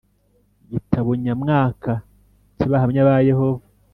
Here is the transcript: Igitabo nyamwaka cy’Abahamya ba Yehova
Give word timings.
Igitabo 0.65 1.09
nyamwaka 1.23 1.91
cy’Abahamya 2.57 3.07
ba 3.07 3.15
Yehova 3.29 3.65